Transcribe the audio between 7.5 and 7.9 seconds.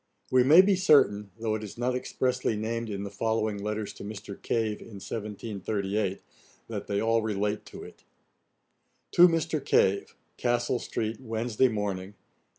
to